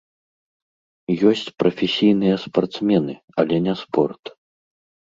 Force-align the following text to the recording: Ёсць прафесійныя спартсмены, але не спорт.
Ёсць 1.31 1.45
прафесійныя 1.65 2.35
спартсмены, 2.47 3.13
але 3.41 3.55
не 3.69 3.73
спорт. 3.85 4.23